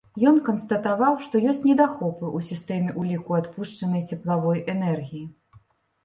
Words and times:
Ён 0.29 0.37
канстатаваў, 0.45 1.17
што 1.25 1.41
ёсць 1.51 1.59
недахопы 1.69 2.25
ў 2.37 2.47
сістэме 2.47 2.95
ўліку 3.01 3.35
адпушчанай 3.41 4.01
цеплавой 4.13 4.63
энергіі. 4.75 5.23